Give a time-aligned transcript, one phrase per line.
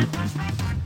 [0.00, 0.79] Mm-hmm.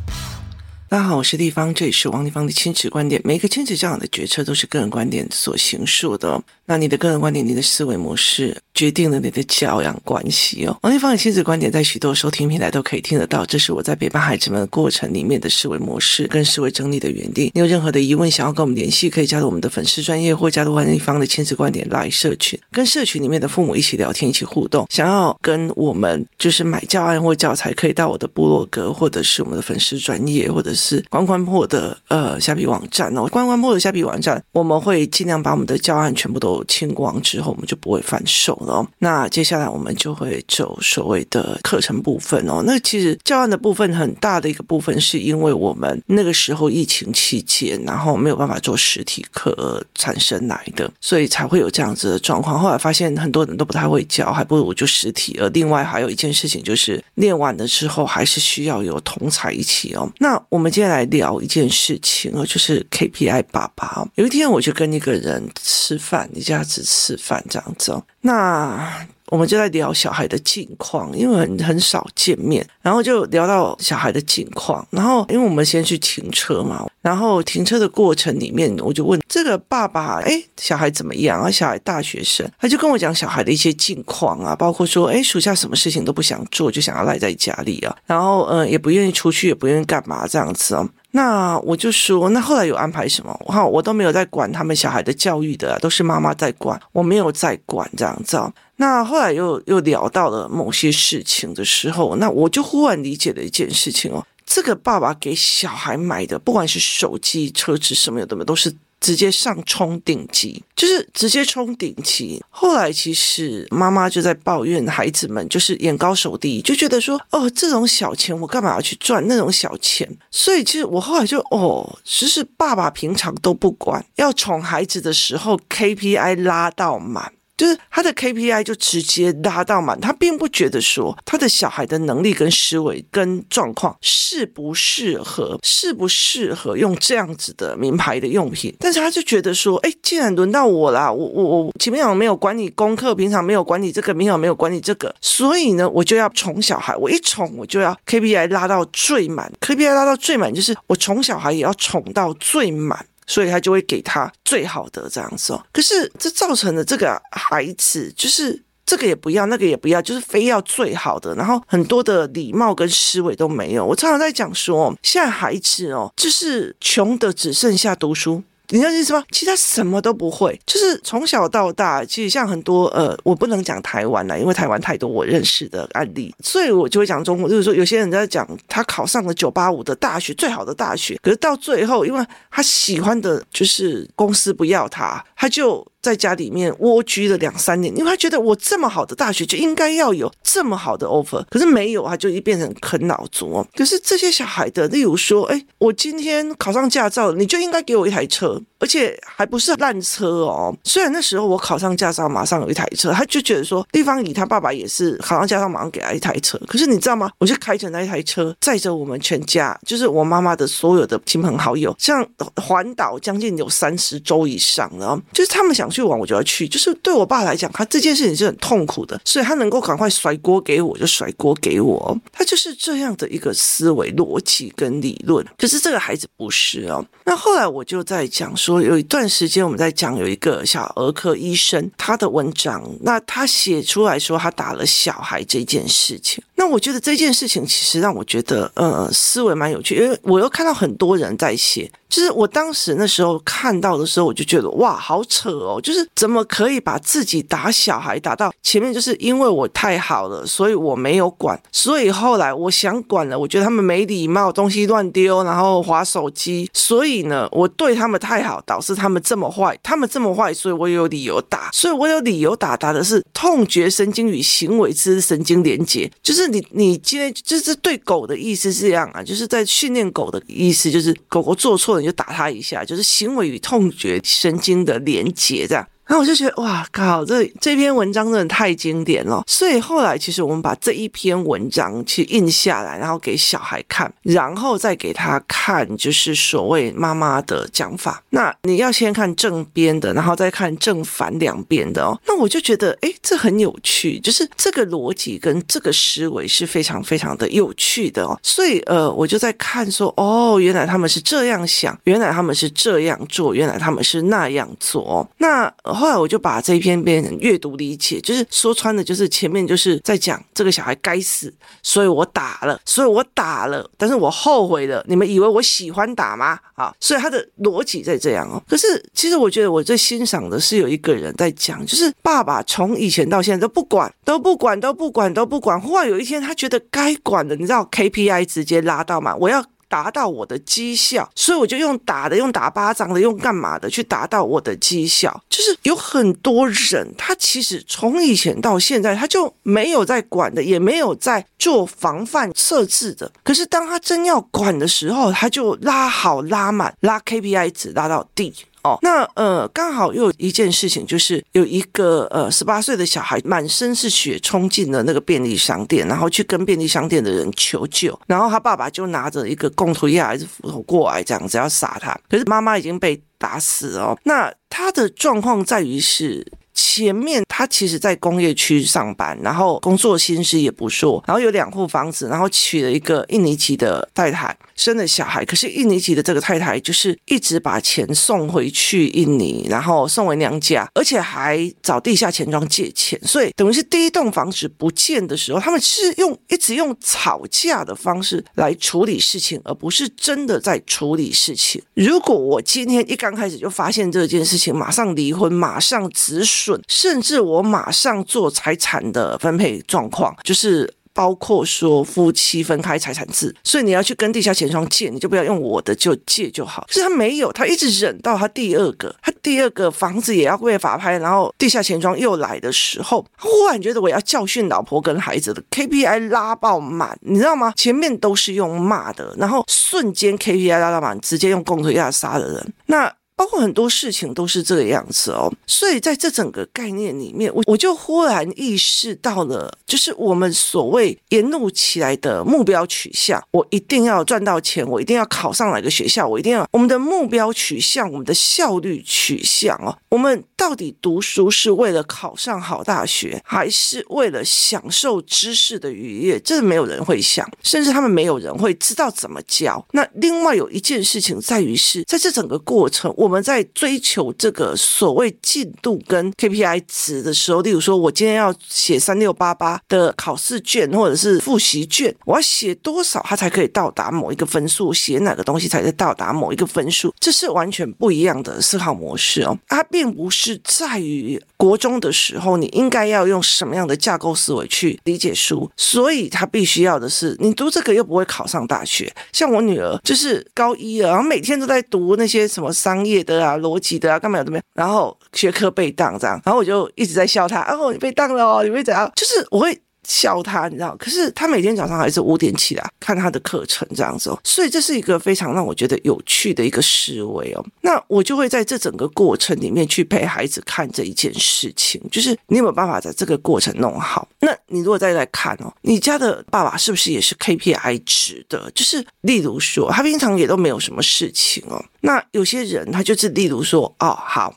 [0.94, 3.20] 大家好，我是丽芳，这里是王丽芳的亲子观点。
[3.25, 6.40] 每一个亲子教养的决策都是个人观点所形塑的。
[6.67, 10.79] 那你的个人观点、你的思维模式，决定了你的教养关系哦。
[10.83, 13.45] 王丽芳的亲子观点在许多收听平台都可以听得到。
[13.45, 17.50] 这是我在陪伴孩子们过程里面的思维模式跟思维整理的原地。
[17.54, 24.86] 你有任何的疑问，想要跟我们联系，可以加入我们的粉丝专业，或加入王丽芳的亲子观点拉社群，跟社群里面的父母一起聊天，一起互动。
[24.90, 33.27] 想要跟我们就是买教案或教材，可以到我的部落格，或者是我们的粉丝专业，或者是是关关破的呃虾皮网站哦。
[33.29, 38.87] 关关破的虾皮网站，我们会尽量把我们的教案全部都清光之后，我们就不会贩售了。
[38.98, 42.62] 那接下来我们就会走所谓的课程部分哦。
[42.66, 52.59] 那其实教案的部分很大的一个部分，是因为我们那个时候疫情期间，然后没有办法做实体课产生来的，所以才会有这样子的状况。
[52.59, 55.39] 后来发现很多人都不太会教，还不如我就实体。
[55.41, 60.11] 而另外还有一件事情就是，练完了之后还是需要有同才一起哦。
[60.19, 64.03] 那我们我们接下来聊一件事情哦，就是 KPI 爸爸。
[64.15, 68.03] 有一天我就跟一个人吃饭，一家子吃饭这样子。
[68.23, 74.86] 那我们就在聊小孩的近况，因为很很少见面，然后就聊到小孩的近况。
[74.91, 81.50] 然后因为我们先去停车嘛，然后停车的过程里面，我就问这个爸爸，哎，小孩怎么样啊？
[81.50, 90.86] 小孩大学生，他就跟我讲小孩的一些近况啊，包括说，哎，暑假什么事情都不想做，就想要赖在家里啊，然后嗯，也不愿意出去，也不愿意干嘛这样子啊。
[91.12, 93.33] 那我就说，那后来有安排什么？
[93.47, 98.36] 哈，我都没有在管他们小孩的教育的，都是妈妈在管，我没有在管这样子。
[98.77, 108.75] 那后来又又聊到了某些事情的时候，那我就忽然理解了一件事情哦，这个爸爸给小孩买的，不管是手机、车子什么有的没，都是。
[109.00, 112.42] 直接上冲顶级，就是直接冲顶级。
[112.48, 120.09] 后来其实妈妈就在抱怨孩子们就是眼高手低，就觉得说哦，这种小钱我干嘛要去赚那种小钱？
[120.31, 127.31] 所以其实我后来就哦，其实爸爸平常都不管，要宠孩子的时候 KPI 拉到满。
[127.56, 153.06] 就是他的 KPI 就直接拉到满，他并不觉得说他的小孩的能力跟思维跟状况适不适合，适不适合用这样子的名牌的用品，但是他就觉得说，哎，既然轮到我啦，我我我前面没有管你功课，平常没有管你这个，平常没有管你这个，所以呢，我就要宠小孩，我一宠我就要 KPI 拉到最满，KPI 拉到最满就是我宠小孩也要宠到最满。
[153.27, 163.85] 所以他就会给他最好的这样子哦，可是这造成了这个孩子就是这个也不要，那个也不要，就是非要最好的，然后很多的礼貌跟思维都没有。
[163.85, 168.43] 我常常在讲说，现在孩子哦，就是穷的只剩下读书。
[168.70, 169.22] 你知道意思吗？
[169.30, 177.48] 其实他什么都不会，就是从小到大，其实像很多呃，我不能讲台湾啦，因为台湾太多我认识的案例，所以我就会讲中国。
[177.48, 185.86] 就是说，有些人在讲他考上了九八五的大学，最好的大学，可是到最后，因为他喜欢的就是公司不要他，他就。
[186.04, 193.66] 在家里面蜗居了两三年，因为他觉得我这么好的大学就应该要有这么好的 offer，可是没有，他就一变成啃老族哦。
[193.75, 200.76] 可是这些小孩的，例如说，哎，我今天考上驾照，你就应该给我一台车，而且还不是烂车哦。
[200.84, 206.60] 虽然那时候我考上驾照，马上有一台车，他就觉得说，地方以他爸爸也是考上驾照，马上给他一台车。
[206.69, 207.31] 可是你知道吗？
[207.38, 212.22] 我就开着那一台车，载着我们全家，就是我妈妈的所有的亲朋好友，像
[212.56, 215.91] 环岛将近有三十周以上了，就是他们想。
[215.94, 225.47] 去玩我就要去，就是对我爸来讲，他这件事情是很痛苦的，所以他能够赶快甩锅给我，就甩锅给我，他就是这样的一个思维逻辑跟理论。
[225.56, 227.05] 可是这个孩子不是哦。
[227.25, 236.43] 那后来我就在讲说，有一段时间我们在讲有一个小儿科医生他的文章，那他写出来说他打了小孩这件事情。
[236.56, 241.91] 那我觉得这件事情其实让我觉得呃思维蛮有趣，因为我又看到很多人在写。
[242.09, 245.81] 就是我当时那时候看到的时候，我就觉得哇，好扯哦！
[245.82, 248.94] 就是怎么可以把自己打小孩打到前面？
[248.94, 251.60] 就是因为我太好了，所以我没有管。
[251.72, 256.70] 所以后来我想管了，我觉得他们没礼貌，东西乱丢，然后划手机。
[256.73, 259.76] 所以呢，我对他们太好，导致他们这么坏。
[259.82, 261.69] 他们这么坏，所以我有理由打。
[261.73, 266.08] 所以我有理由打，打的是痛觉神经与行为之神经连接。
[266.23, 272.02] 就是你，你今天就是对狗的意思是这样啊，就是在训练狗的意思，就是狗狗做错了。
[272.02, 275.88] 就打它一下，就是行为与痛觉神经的连接这样。
[276.06, 279.43] 然后我就觉得哇靠，这这篇文章真的太经典了。
[279.47, 288.23] 所以后来其实我们把这一篇文章去印下来，然后给小孩看，然后再给他看，就是所谓妈妈的讲法。
[288.31, 292.21] 那你要先看正边的，然后再看正反两边的哦。
[292.27, 298.39] 那我就觉得，诶，这很有趣，就是这个逻辑跟这个思维是非常非常的有趣的哦。
[298.43, 305.27] 所以呃，我就在看说，哦，原来他们是这样想，原来他们是这样做，原来他们是那样做哦。
[305.39, 305.73] 那。
[305.94, 311.52] 后来我就把这一篇变成阅读理解，就是说穿的，就是前面就是在讲这个小孩该死，
[311.82, 315.05] 所以我打了，所以我打了，但是我后悔了。
[315.08, 316.58] 你们以为我喜欢打吗？
[316.75, 318.62] 啊，所以他的逻辑在这样哦。
[318.69, 325.81] 可是其实我觉得我最欣赏的是有一个人在讲，就是爸爸从以前到现在都不管，都不管，都不管，都不管。
[325.81, 329.37] 忽然有一天他觉得该管的，你知道 KPI 直接拉到嘛？
[329.37, 329.64] 我要。
[329.88, 335.42] 达到我的绩效，所以我就用打的，用打巴掌的，用干嘛的去达到我的绩效。
[335.48, 343.31] 就是有很多人，他其实从以前到现在，他就没有在管的，也没有在做防范设置的。
[343.42, 348.54] 可是当他真要管的时候，他就拉好拉满，拉 KPI 值拉到 D。
[348.84, 364.16] 哦，那呃，刚好又有一件事情，就是有一个呃十八岁的小孩满身是血冲进了那个便利商店，然后去跟便利商店的人求救，然后他爸爸就拿着一个贡图亚还是斧头过来，这样子要杀他，可是妈妈已经被打死哦。
[364.25, 366.46] 那他的状况在于是。
[366.75, 375.44] 前面他其实，在工业区上班，然后工作薪资也不错，然后有两户房子，然后娶了一个印尼籍的太太，生了小孩。
[375.44, 383.20] 可是印尼籍的这个太太就是一直把钱送回去印尼，然后送回娘家，而且还找地下钱庄借钱。
[383.25, 391.81] 所以等于是第一栋房子不见的时候，他们是用一直用吵架的方式来处理事情，而不是真的在处理事情。
[391.94, 396.63] 如果我今天一刚开始就发现这件事情，马上离婚，马上止损。
[396.88, 406.84] 甚至我马上做财产的分配状况，就是包括说夫妻分开财产制，所以你要去跟地下钱庄借，你就不要用我的，就借就好。
[406.88, 417.72] 是他没有，他一直忍到他第二个，他第二个房子也要被法拍，然后地下钱庄又来的时候，忽然觉得我要教训老婆跟孩子的 KPI 拉爆满，你知道吗？
[417.76, 423.12] 前面都是用骂的，然后瞬间 KPI 拉到满，直接用共同压杀的人，那。
[423.36, 446.38] 包括很多事情都是这个样子哦，所以在这整个概念里面，我我就忽然意识到了，就是我们所谓沿路起来的目标取向，我一定要赚到钱，我一定要考上哪个学校，我一定要我们的目标取向，我们的效率取向哦，我们到底读书是为了考上好大学，还是为了享受知识的愉悦？
[446.38, 449.84] 这没有人会想，甚至他们没有人会知道怎么教。
[449.90, 453.12] 那另外有一件事情在于是，在这整个过程。
[453.25, 464.94] 我们我们在追求这个所谓进度跟 KPI 值的时候，例如说，我今天要写三六八八的考试卷或者是复习卷，我要写多少，它才可以到达某一个分数？
[464.94, 467.12] 写哪个东西才能到达某一个分数？
[467.19, 469.58] 这是完全不一样的思考模式哦。
[469.66, 479.12] 它并不是在于国中的时候，你应该要用什么样的架构思维去理解书，所以他必须要的是你读这个又不会考上大学。
[479.32, 483.13] 像我女儿就是高一了，然后每天都在读那些什么商业。
[483.14, 484.64] 业的啊，逻辑的啊，干嘛有怎么样？
[484.75, 487.62] 然后学科被当这样，然后我就一直在笑他。
[487.62, 489.11] 哦，你被当了哦，你被怎样？
[489.14, 490.97] 就是我会笑他，你知道？
[490.99, 494.39] 可是他每天早上还是五点起来看他的课程这样子哦。
[494.45, 497.65] 所以这是一个非常让我觉得有趣的一个思维哦。
[497.81, 504.29] 那我就会在这整个过程里面去陪孩子看这一件事情，就是你有没有办法在这个过程弄好？
[504.41, 508.71] 那你如果再来看哦，你家的爸爸是不是也是 KPI 值的？
[508.75, 511.82] 就是例如说，他平常也都没有什么事情哦。
[512.00, 514.54] 那有些人他就是，例如说，哦，好，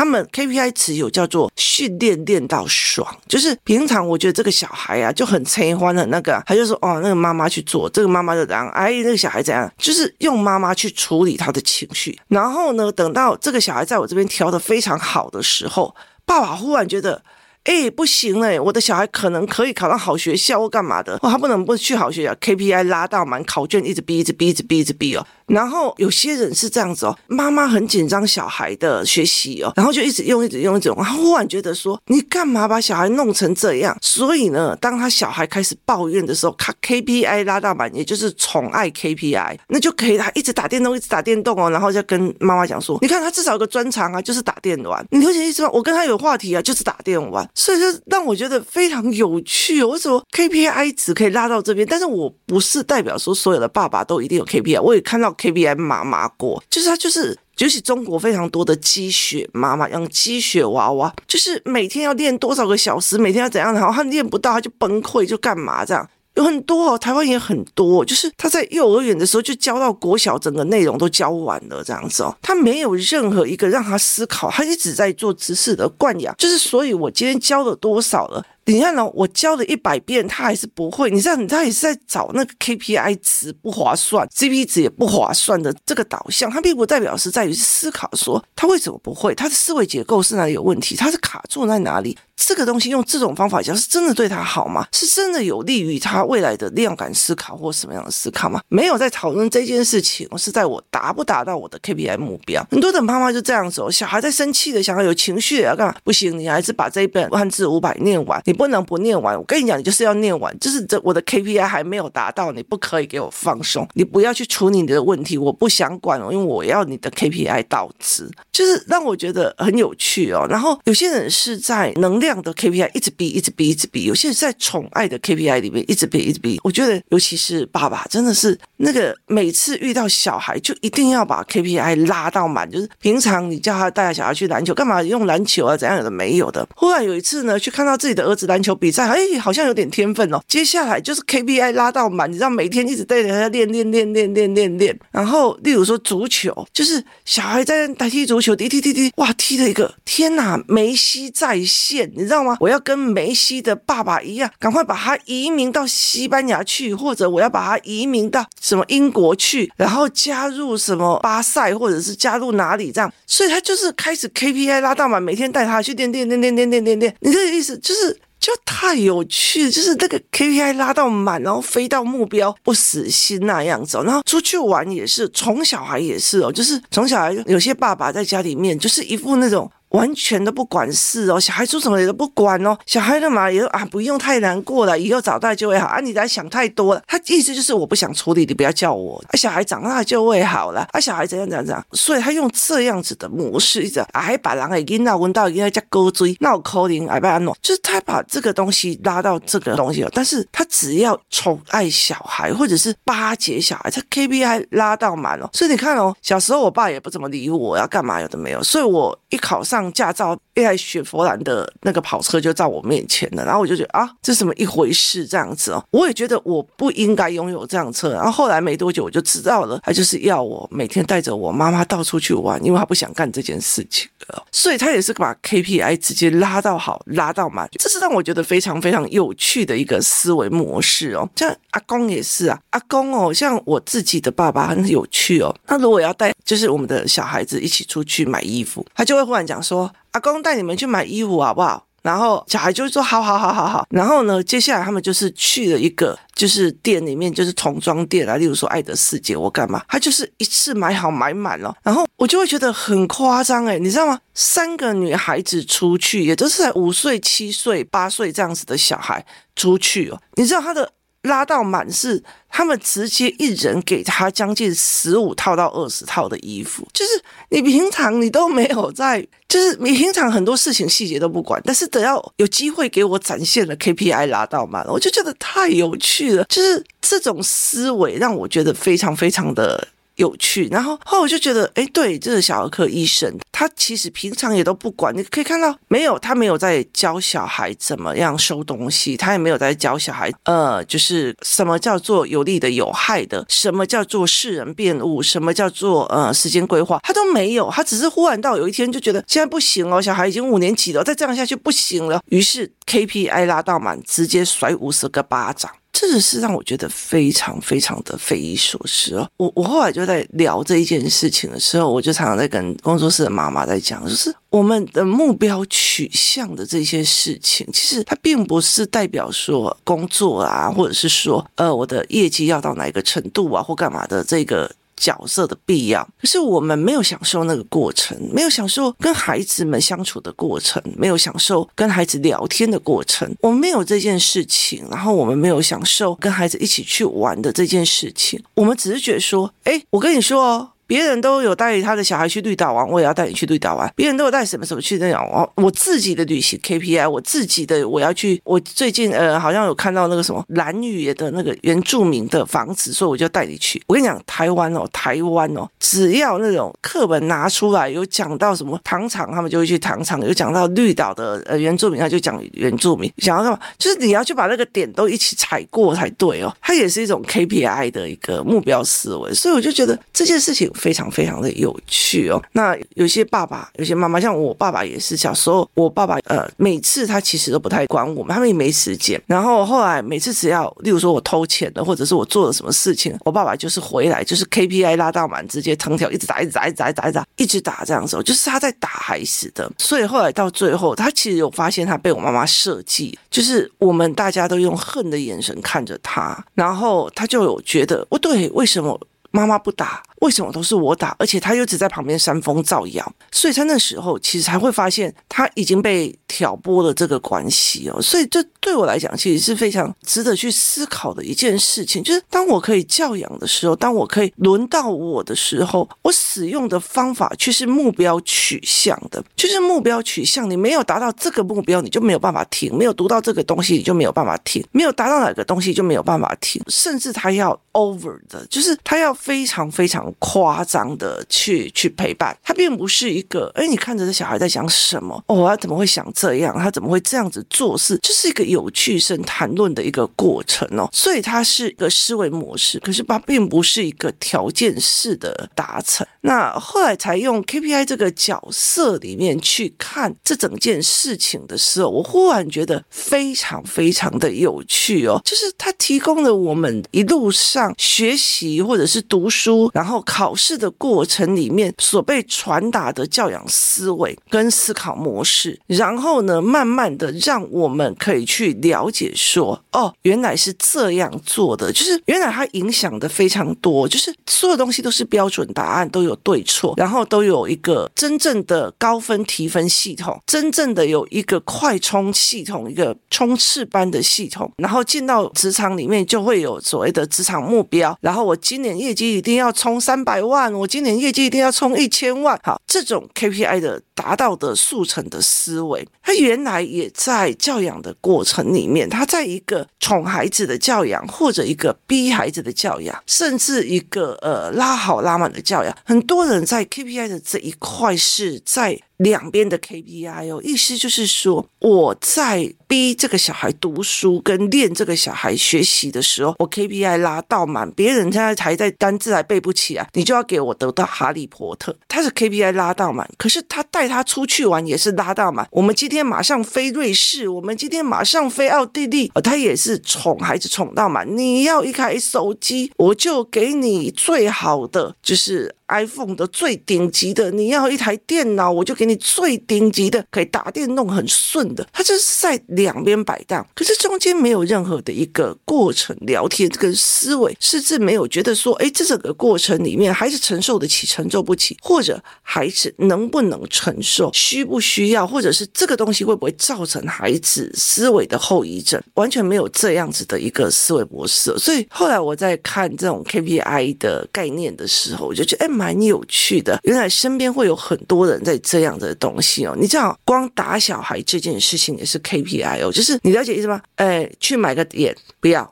[0.00, 17.22] 他们 KPI 持有叫做训练练到爽，就是平常我觉得这个小孩啊就很亲欢的那个，他就说，哦，那个妈妈去做，这个妈妈就这样，哎，那个小孩怎样，就是用妈妈去处理他的情绪，然后呢，等到这个小孩在我这边调得非常好的时候，爸爸忽然觉得。
[17.64, 18.58] 哎，不行嘞！
[18.58, 25.26] 我的小孩可能可以考上好学校或干嘛的，哇，他不能不去好学校，KPI 拉到满，考卷一直逼，一直逼，一直逼，一直逼哦。
[25.50, 30.96] 然后有些人是这样子哦，妈妈很紧张小孩的学习哦，然后就一直用，一直用，一直用。
[30.96, 33.96] 然后忽然觉得说，你干嘛把小孩弄成这样？
[34.00, 41.70] 所以呢，当他小孩开始抱怨的时候，他 KPI 拉到满，也就是宠爱 KPI，那就可以他一直打电动，一直打电动哦。
[41.70, 45.04] 然后就跟妈妈讲说，你看他至少有个专长啊，就是打电玩。
[45.10, 45.70] 你了解意思吗？
[45.72, 47.48] 我跟他有话题啊，就是打电玩。
[47.54, 49.88] 所以就让我觉得非常有趣哦。
[49.88, 51.86] 为什么 KPI 值可以拉到这边？
[51.88, 54.80] 但是我不是代表说所有的爸爸都一定有 KPI。
[54.80, 57.38] 我也看到 KPI 妈妈过，就是他就是。
[57.56, 66.08] 就是中国非常多的鸡血妈妈养鸡血娃娃，就是每天要练多少个小时，每天要怎样，然后他练不到他就崩溃，就干嘛这样。
[66.36, 78.42] 有很多哦，台湾也很多，就是他在幼儿园的时候就教到国小，整个内容都教完了这样子哦，他没有任何一个让他思考，他一直在做知识的灌养，就是所以我今天教了多少了。
[78.72, 81.10] 你看哦，我教了一百遍，他还是不会。
[81.10, 86.50] 你知道，他也是在找那个 KPI 值不划算，CP 值也不划算的这个导向。
[86.50, 92.16] 他并不代表是在于思考说他为什么不会，他的思维结构是哪里有问题，他是卡住在哪里。
[92.42, 94.86] 这个东西用这种方法教，是真的对他好吗？
[94.92, 98.62] 是真的有利于他未来的量感思考或什么样的思考吗？
[98.68, 102.66] 没有在讨论这件事情，是在我达不达到我的 KPI 目标。
[102.70, 105.94] 很多的妈妈就这样子哦，小孩在生气的，想要有情绪的要干嘛？
[106.02, 108.40] 不行，你还是把这一本万字五百念完。
[108.46, 109.34] 你不能不念完。
[109.34, 120.46] 我跟你讲，你就是要念完，就是这我的 KPI 还没有达到，你不可以给我放松，你不要去处理你的问题，我不想管哦，因为我要你的 KPI 到值，就是让我觉得很有趣哦。
[120.50, 126.60] 然后有些人是在能量的 KPI 一直逼，一直逼，一直逼；有些人在宠爱的 KPI 里面一直逼，一直逼。
[126.62, 132.70] 我觉得，尤其是爸爸，真的是那个每次遇到小孩，就一定要把 KPI 拉到满。
[132.70, 135.74] 就是平常你叫他带小孩去篮球，干嘛用篮球啊？
[135.74, 136.68] 怎样有的没有的。
[136.76, 140.40] 忽然有一次呢，去看到自己的儿子篮球比赛，哎，好像有点天分哦。
[140.48, 144.98] 接下来就是 KPI 拉到满，你知道，每天一直带着他练练练练练练练。
[145.10, 152.56] 然后，例如说足球，就是小孩在那踢足球，踢踢踢踢，哇，踢了一个天哪，梅西在线，你知道吗？
[152.60, 163.12] 我要跟梅西的爸爸一样，赶快把他移民到西班牙去，或者我要把他移民到什么英国去，然后加入什么巴塞，或者是加入哪里这样。
[163.26, 167.16] 所以他就是开始 KPI 拉到满，每天带他去练练练练练练练练。
[167.20, 173.98] 你这个意思就是就太有趣，就是那个 KPI 拉到满，然后飞到目标不死心那样子。
[174.04, 177.32] 然后出去玩也是，从小孩也是哦，就是从小孩。
[177.46, 179.70] 有些爸爸在家里面就是一副那种。
[179.90, 187.02] 完全都不管事哦，小孩做什么也都不管哦，小孩干嘛也啊不用太难过了，以后长大就会好啊，你在想太多了。
[187.06, 209.79] 他意思就是我不想处理，你不要叫我啊，小孩长大就会好了啊，小孩怎样怎样怎样，所以他用这样子的模式一直啊，还把人给闹闻到应该叫勾追闹口令哎不安诺，就是他把这个东西拉到这个东西了，但是他只要宠爱小孩或者是巴结小孩，他 KPI 拉到满了，所以你看哦，小时候我爸也不怎么理我，要干嘛有的没有，所以我一考上。
[209.92, 215.26] 驾照一台雪佛兰的那个跑车就在我面前了，然后我就觉得啊，这什么一回事？
[215.26, 218.10] 这样子哦，我也觉得我不应该拥有这辆车。
[218.12, 224.08] 然后后来没多久我就知道了，他就是要我每天带着我妈妈到处去玩，因为他不想干这件事情，
[224.52, 227.68] 所以他也是把 KPI 直接拉到好，拉到满。
[227.72, 231.28] 这是让我觉得非常非常有趣的一个思维模式哦。
[231.36, 235.54] 像阿公也是啊，阿公哦，像我自己的爸爸很有趣哦。
[235.66, 239.90] 他如果要带就是我们的小孩子一起出去买衣服，他就会忽然讲说。
[240.12, 241.86] 阿公带你们去买衣服好不好？
[242.02, 243.86] 然后小孩就说好好好好好。
[243.90, 249.82] 然后呢，接下来他们就是去了一个就是店里面，就是童装店啊，例如说爱的世界，我干嘛？
[249.86, 251.76] 他就是一次买好买满了。
[251.82, 254.18] 然后我就会觉得很夸张诶，你知道吗？
[254.34, 259.24] 三个女孩子出去，也都是在五岁、七岁、八岁这样子的小孩
[259.54, 260.18] 出去哦。
[260.36, 260.90] 你知道他的？
[261.24, 267.10] 拉到满是他们直接一人给他将近十五套到二十套的衣服，就是
[267.50, 269.18] 你平常你都没有在，
[269.50, 279.88] 就是你平常很多事情细节都不管，但是等要有机会给我展现了 KPI 拉到嘛，我就觉得太有趣了，就是这种思维让我觉得非常非常的。
[280.20, 285.16] 有趣，然后后来我就觉得，哎，对，这个小儿科医生，他其实平常也都不管。
[285.16, 297.70] 你可以看到，没有，他没有在教小孩怎么样收东西，他也没有在教小孩，呃，就是什么叫做有利的、有害的，什么叫做识人辨物，什么叫做呃时间规划，他都没有。
[297.70, 305.70] 他只是忽然到有一天就觉得现在不行哦，小孩已经五年级了，再这样下去不行了，于是 KPI 拉到满，直接甩五十个巴掌。
[306.00, 309.28] 这个是让我觉得非常非常的匪夷所思哦。
[309.36, 324.70] 我我后来就在聊这一件事情的时候，我就常常在跟工作室的妈妈在讲，就是我们的目标取向的这些事情，其实它并不是代表说工作啊，或者是说呃我的业绩要到哪一个程度啊，或干嘛的这个。
[325.00, 340.70] 角色的必要，可是我们没有享受那个过程，没有享受跟孩子们相处的过程，没有享受跟孩子聊天的过程，我们没有这件事情，然后我们没有享受跟孩子一起去玩的这件事情，我们只是觉得说，哎，我跟你说哦。
[340.90, 343.88] 别人都有带他的小孩去绿岛玩，我也要带你去绿岛玩。
[343.94, 348.42] 别人都有带什么什么去那样，我我自己的旅行 KPI，我自己的我要去。
[348.42, 353.80] 我最近呃好像有看到那个什么蓝屿的那个原住民的房子，所以我就带你去。
[353.86, 363.08] 我跟你讲，台湾哦，台湾哦，只要那种课本拿出来有讲到什么糖厂，他们就会去糖厂；有讲到绿岛的呃原住民，他就讲原住民。
[363.18, 363.60] 想要干嘛？
[363.78, 366.52] 就是你要去把那个点都一起踩过才对哦。
[366.60, 372.42] 它也是一种 KPI 的一个目标思维，所以我就觉得这件事情非常非常的有趣哦。
[372.52, 379.20] 那有些爸爸，有些妈妈，像我爸爸也是，小时候我爸爸呃，每次他其实都不太管我们，他们也没时间。
[379.26, 389.70] 然后后来每次只要，例如说我偷钱了，或者是我做了什么事情，我爸爸就是回来就是 KPI 拉到满，直接藤条一直打，一直打，一直打，一直打，一直打，一直打这样子，就是他在打孩子的。
[389.76, 398.98] 所以后来到最后，他其实有发现他被我妈妈设计，就是我们大家都用恨的眼神看着他，然后他就有觉得，哦，对，为什么
[399.30, 400.02] 妈妈不打？
[400.20, 401.14] 为什么都是我打？
[401.18, 408.00] 而且他又只在旁边煽风造谣，所以他那时候其实才会发现他已经被挑拨了这个关系哦。
[408.00, 412.02] 所以这对我来讲，其实是非常值得去思考的一件事情。
[412.02, 420.50] 就是当我可以教养的时候，当我可以轮到我的时候，我使用的方法却是目标取向的，就是目标取向。
[420.50, 426.62] 你没有达到这个目标，你就没有办法停；没有读到这个东西，你就没有办法停；没有达到哪个东西，就没有办法停。
[426.68, 430.09] 甚至他要 over 的，就是他要非常非常。
[430.18, 435.22] 夸张的去去陪伴他，并不是一个哎，你看着这小孩在想什么？
[435.26, 436.56] 哦，他怎么会想这样？
[436.58, 437.98] 他怎么会这样子做事？
[438.02, 440.88] 这是一个有趣生谈论的一个过程哦。
[440.92, 446.06] 所以它是一个思维模式，可是它并不是一个条件式的达成。
[446.22, 455.20] 那后来才用 KPI 这个角色里面去看这整件事情的时候，我忽然觉得非常非常的有趣哦。
[455.24, 459.99] 就是他提供了我们一路上学习或者是读书，然后。
[460.02, 492.38] 考试的过程里面所被传达的教养思维跟思考模式，然后呢，慢慢的让我们可以去了解说，哦，原来是这样做的，就是原来它影响的非常多，就是所有东西都是标准答案，都有对错，然后都有一个真正的高分提分系统，真正的有一个快充系统，一个冲刺般的系统，然后进到职场里面就会有所谓的职场目标，然后我今年业绩一定要冲三百万，我今年业绩一定要冲一千万。
[492.44, 508.80] 好，这种 KPI 的达到的速成的思维，他原来也在教养的过程里面，他在一个宠孩子的教养，或者一个逼孩子的教养，甚至一个呃拉好拉满的教养，很多人在 KPI 的这一块是在。
[509.00, 521.74] 两边的 KPI 哦，意思就是说，我在逼这个小孩读书跟练这个小孩学习的时候，我 KPI 拉到满，别人现在还在单字还背不起来，你就要给我得到哈利波特。
[521.88, 525.48] 他是 KPI 拉到满，可是他带他出去玩也是拉到满。
[525.50, 531.16] 我们今天马上飞瑞士，我们今天马上飞奥地利，他也是宠孩子宠到满。
[531.16, 537.30] 你要一台手机，我就给你最好的，就是 iPhone 的最顶级的。
[537.32, 539.00] 你要一台电脑，我就给你。
[539.00, 561.34] 最顶级的可以打电动很顺的，他就是在两边摆荡，可是中间没有任何的一个过程聊天跟思维，甚至没有觉得说，哎，这整个过程里面孩子承受得起，承受不起，或者孩子能不能承受，需不需要，或者是这个东西会不会造成孩子思维的后遗症，完全没有这样子的一个思维模式。
[561.38, 573.60] 所以后来我在看这种 KPI 的概念的时候，我就觉得哎，蛮有趣的，原来身边会有很多人在这样的东西哦，你知道光打小孩这件事情也是 KPI 哦，就是你了解意思吗？
[573.76, 575.44] 哎，去买个盐，不要；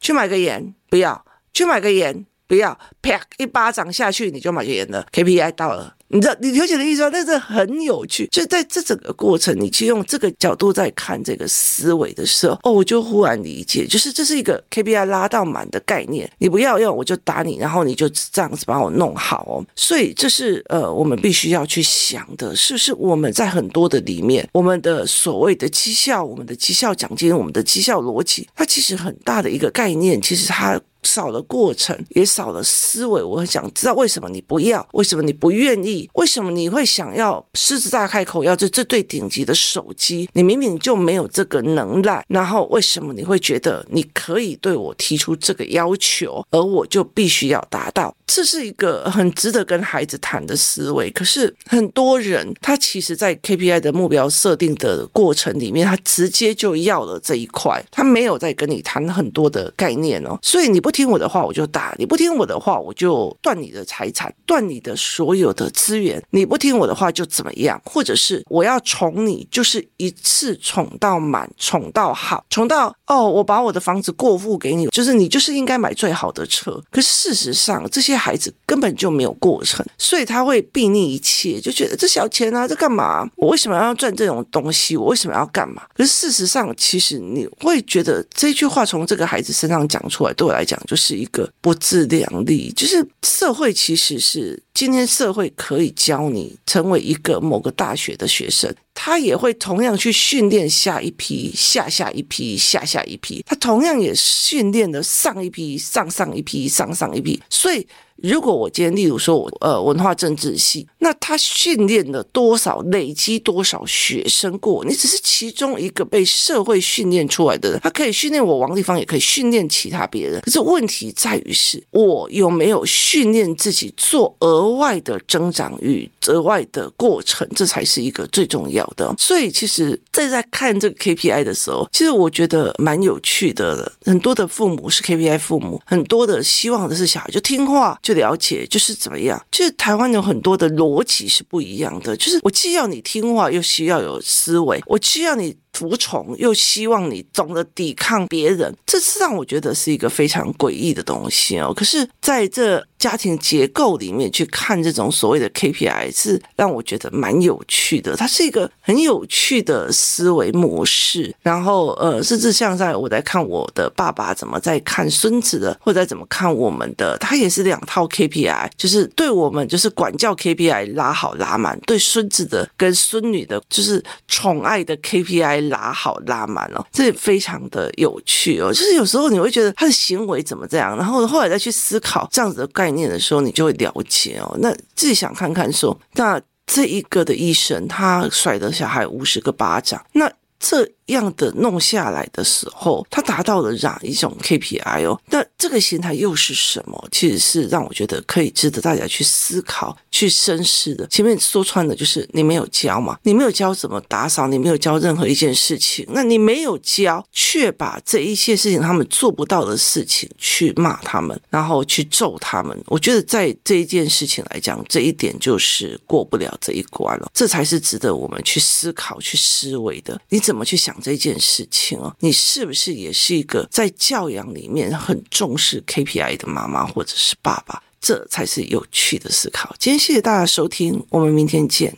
[0.00, 1.18] 去买个盐，不要；
[1.54, 2.78] 去买个盐，不要。
[3.00, 5.94] 啪一巴掌下去，你就买个盐了，KPI 到了。
[6.08, 7.10] 你知道你了解的意思吗？
[7.12, 16.30] 但是很有趣，就在这整个过程，你去用这个角度在看这个思维的时候，哦，我就忽然理解，就是这是一个 KPI 拉到满的概念。
[16.38, 19.64] 你不要用，我就打你，然后你就这样子把我弄好哦。
[19.74, 33.22] 所以这是呃，我们必须要去想的，是不是我们在很多的里面，我们的所谓的绩效，我们的绩效奖金，我们的绩效逻辑，它其实很大的一个概念，其实它少了过程，也少了思维。
[33.22, 35.93] 我很想知道为什么你不要，为什么你不愿意。
[36.14, 40.28] 为什么你会想要狮子大开口要这这对顶级的手机？
[40.32, 48.14] 你明明就没有这个能耐，然后为什么你会觉得你可以对我提出这个要求，而我就必须要达到？
[48.26, 51.10] 这是一个很值得跟孩子谈的思维。
[51.10, 60.38] 可是很多人他其实，在 KPI 的目标设定的过程里面，他直接就要了这一块，他没有在跟你谈很多的概念哦。
[60.42, 66.22] 所以你不听我的话，我就打；你不听我的话，我就断你的财产，断你的所有的资源。
[66.30, 67.78] 你不听我的话就怎么样？
[67.84, 76.82] 或者是我要宠你，就是一次宠到满，宠到好，宠到哦，我把我的房子过户给你，就是你就是应该买最好的车。
[76.90, 83.28] 可是事实上，这些孩子根本就没有过程，所以他会避逆一切，就觉得这小钱啊，这干嘛？
[83.36, 84.96] 我为什么要赚这种东西？
[84.96, 85.82] 我为什么要干嘛？
[85.94, 92.72] 可是事实上，其实你会觉得这句话从这个孩子身上讲出来，对我来讲就是一个不自量力。
[92.72, 107.86] 就是社会其实是今天社会可可以教你成为一个某个大学的学生，他也会同样去训练下一批、下下一批、下下一批，他同样也训练了上一批、上上一批、上上一批，所以。
[108.30, 114.82] 如果我今天，例如说我呃文化政治系，那他训练了多少，累积多少学生过？
[114.84, 120.40] 你只是其中一个被社会训练出来的人，他可以训练我王立芳，也可以训练其他别人。
[120.40, 127.48] 可是问题在于是，我有没有训练自己做额外的增长与额外的过程？
[127.54, 129.14] 这才是一个最重要的。
[129.18, 133.92] 所以其实在在看这个 KPI 的时候，其实我觉得蛮有趣的。
[134.04, 137.98] 很多的父母是 KPI 父母，很多的希望的是小孩就听话。
[138.02, 145.56] 就了解就是怎么样，就是台湾有很多的逻辑是不一样的，就是我既要你听话，又需要有思维，我需要你。
[145.74, 151.74] 服从又希望你懂得抵抗别人，这是让我觉得是一个非常诡异的东西哦。
[151.74, 158.14] 可是在这家庭结构里面去看这种所谓的 KPI，是让我觉得蛮有趣的。
[158.16, 161.34] 它是一个很有趣的思维模式。
[161.42, 175.63] 然后呃，甚至像在我在看我的爸爸怎么在看孙子的，或者怎么看我们的，他也是两套 KPI，就是对我们就是管教 KPI 拉好拉满，对孙子的跟孙女的，就是宠爱的 KPI。
[175.68, 178.72] 拉好拉满了，这非常的有趣哦。
[178.72, 184.56] 就是有时候你会觉得他的行为怎么这样，然后后来再去思考这样子的概念的时候，你就会了解哦。
[184.60, 190.88] 那自己想看看说，那这一个的医生他甩的小孩五十个巴掌，那这。
[191.06, 195.20] 样的弄下来的时候，他达到了哪一种 KPI 哦？
[195.26, 197.08] 那这个心态又是什么？
[197.12, 201.06] 其实是让我觉得可以值得大家去思考、去深思的。
[201.08, 212.74] 前面说穿的就是你没有教嘛，你没有教怎么打扫，你没有教任何一件事情，那你没有教，却把这一些事情他们做不到的事情去骂他们，然后去揍他们。
[212.86, 217.30] 我觉得在这一件事情来讲，这一点就是过不了这一关了。
[217.34, 220.18] 这才是值得我们去思考、去思维的。
[220.30, 220.93] 你怎么去想？
[221.00, 227.82] 这件事情哦，你是不是也是一个在教养里面很重视 KPI 的妈妈或者是爸爸？
[228.00, 229.74] 这才是有趣的思考。
[229.78, 231.96] 今天谢谢大家收听，我们明天见。